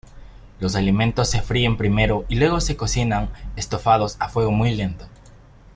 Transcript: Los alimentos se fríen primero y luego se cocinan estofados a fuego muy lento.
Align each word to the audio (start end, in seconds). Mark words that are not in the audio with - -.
Los 0.59 0.75
alimentos 0.75 1.29
se 1.29 1.43
fríen 1.43 1.77
primero 1.77 2.25
y 2.27 2.33
luego 2.37 2.59
se 2.59 2.75
cocinan 2.75 3.29
estofados 3.55 4.17
a 4.19 4.29
fuego 4.29 4.49
muy 4.49 4.73
lento. 4.75 5.05